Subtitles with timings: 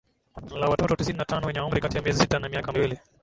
[0.53, 2.99] la watoto tisini na tano wenye umri kati ya miezi sita na miaka miwili